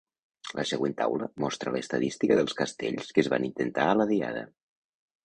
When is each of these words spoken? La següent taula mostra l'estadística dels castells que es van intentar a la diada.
La 0.59 0.63
següent 0.69 0.93
taula 1.01 1.27
mostra 1.43 1.73
l'estadística 1.75 2.37
dels 2.39 2.57
castells 2.63 3.13
que 3.19 3.23
es 3.27 3.29
van 3.35 3.47
intentar 3.51 3.87
a 3.91 3.93
la 4.01 4.09
diada. 4.15 4.43